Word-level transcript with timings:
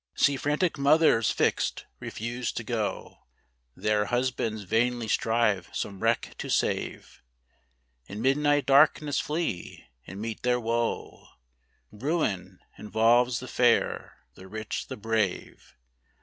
97 0.15 0.25
See 0.25 0.35
frantic 0.37 0.77
mothers 0.79 1.29
fixed, 1.29 1.85
refuse 1.99 2.51
to 2.53 2.63
go: 2.63 3.19
There 3.75 4.05
husbands 4.05 4.63
vainly 4.63 5.07
strive 5.07 5.69
some 5.73 5.99
wreck 5.99 6.33
to 6.39 6.49
save: 6.49 7.21
In 8.07 8.19
midnight 8.19 8.65
darkness 8.65 9.19
flee, 9.19 9.85
and 10.07 10.19
meet 10.19 10.41
their 10.41 10.59
wo; 10.59 11.27
Ruin 11.91 12.57
involves 12.79 13.39
the 13.41 13.47
fair, 13.47 14.17
the 14.33 14.47
rich, 14.47 14.87
the 14.87 14.97
brave. 14.97 15.77